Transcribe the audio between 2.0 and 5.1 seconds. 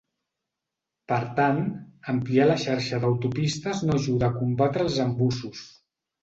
ampliar la xarxa d'autopistes no ajuda a combatre els